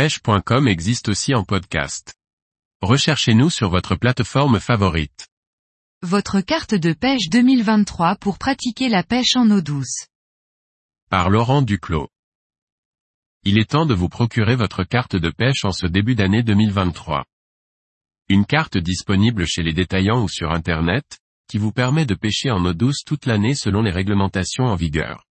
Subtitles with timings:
[0.00, 2.14] pêche.com existe aussi en podcast.
[2.80, 5.28] Recherchez-nous sur votre plateforme favorite.
[6.00, 10.06] Votre carte de pêche 2023 pour pratiquer la pêche en eau douce.
[11.10, 12.08] Par Laurent Duclos.
[13.44, 17.26] Il est temps de vous procurer votre carte de pêche en ce début d'année 2023.
[18.30, 22.64] Une carte disponible chez les détaillants ou sur Internet, qui vous permet de pêcher en
[22.64, 25.26] eau douce toute l'année selon les réglementations en vigueur.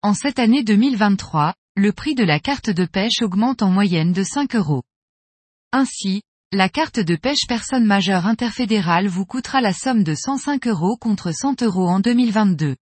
[0.00, 4.22] En cette année 2023, le prix de la carte de pêche augmente en moyenne de
[4.22, 4.82] 5 euros.
[5.72, 10.96] Ainsi, la carte de pêche personne majeure interfédérale vous coûtera la somme de 105 euros
[10.96, 12.76] contre 100 euros en 2022.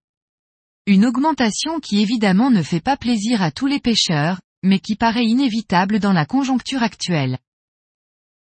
[0.87, 5.27] Une augmentation qui évidemment ne fait pas plaisir à tous les pêcheurs, mais qui paraît
[5.27, 7.39] inévitable dans la conjoncture actuelle.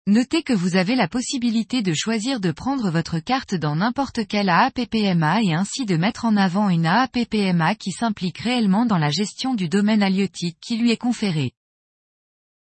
[0.08, 4.48] Notez que vous avez la possibilité de choisir de prendre votre carte dans n'importe quel
[4.48, 9.54] AAPPMA et ainsi de mettre en avant une AAPPMA qui s'implique réellement dans la gestion
[9.54, 11.54] du domaine halieutique qui lui est conféré.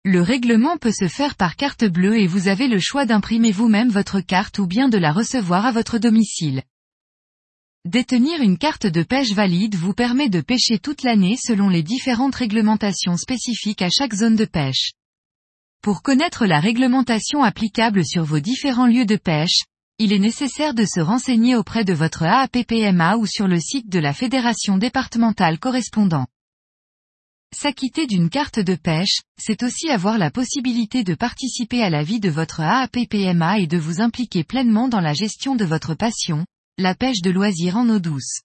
[0.03, 3.91] Le règlement peut se faire par carte bleue et vous avez le choix d'imprimer vous-même
[3.91, 6.63] votre carte ou bien de la recevoir à votre domicile.
[7.85, 12.37] Détenir une carte de pêche valide vous permet de pêcher toute l'année selon les différentes
[12.37, 14.93] réglementations spécifiques à chaque zone de pêche.
[15.87, 19.61] Pour connaître la réglementation applicable sur vos différents lieux de pêche,
[20.01, 24.01] il est nécessaire de se renseigner auprès de votre AAPPMA ou sur le site de
[24.01, 26.27] la fédération départementale correspondant.
[27.55, 32.19] S'acquitter d'une carte de pêche, c'est aussi avoir la possibilité de participer à la vie
[32.19, 36.47] de votre AAPPMA et de vous impliquer pleinement dans la gestion de votre passion,
[36.79, 38.41] la pêche de loisirs en eau douce.